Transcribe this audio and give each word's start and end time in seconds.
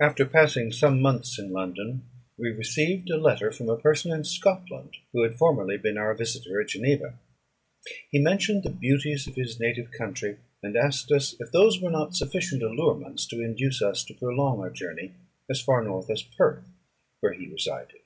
After 0.00 0.24
passing 0.26 0.72
some 0.72 1.00
months 1.00 1.38
in 1.38 1.52
London, 1.52 2.02
we 2.36 2.50
received 2.50 3.08
a 3.10 3.16
letter 3.16 3.52
from 3.52 3.68
a 3.68 3.76
person 3.76 4.10
in 4.10 4.24
Scotland, 4.24 4.96
who 5.12 5.22
had 5.22 5.38
formerly 5.38 5.76
been 5.76 5.96
our 5.96 6.14
visiter 6.14 6.60
at 6.60 6.66
Geneva. 6.66 7.14
He 8.10 8.18
mentioned 8.18 8.64
the 8.64 8.70
beauties 8.70 9.28
of 9.28 9.36
his 9.36 9.60
native 9.60 9.92
country, 9.92 10.38
and 10.64 10.76
asked 10.76 11.12
us 11.12 11.36
if 11.40 11.52
those 11.52 11.80
were 11.80 11.90
not 11.92 12.16
sufficient 12.16 12.60
allurements 12.64 13.24
to 13.26 13.40
induce 13.40 13.80
us 13.82 14.02
to 14.06 14.14
prolong 14.14 14.58
our 14.58 14.70
journey 14.70 15.12
as 15.48 15.60
far 15.60 15.80
north 15.84 16.10
as 16.10 16.24
Perth, 16.24 16.64
where 17.20 17.32
he 17.34 17.46
resided. 17.46 18.00